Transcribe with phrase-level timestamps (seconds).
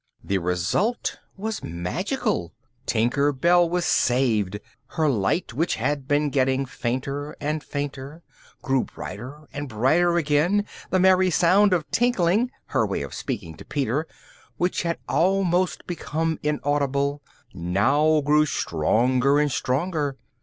[0.23, 2.55] The result was magical.
[2.87, 4.59] Tinker Bell was saved;
[4.97, 8.23] her light, which had been getting fainter and fainter,
[8.63, 13.63] grew brighter and brighter again; the merry sound of tinkling (her way of speaking to
[13.63, 14.07] Peter)
[14.57, 17.21] which had almost become inaudible,
[17.53, 20.17] now grew stronger and stronger.